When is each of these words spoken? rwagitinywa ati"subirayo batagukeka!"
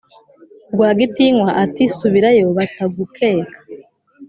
rwagitinywa 0.73 1.49
ati"subirayo 1.63 2.41
batagukeka!" 2.57 3.55